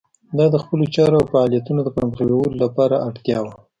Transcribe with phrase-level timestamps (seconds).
[0.37, 3.53] دا د خپلو چارو او فعالیتونو د پرمخ بیولو لپاره اړتیا وه.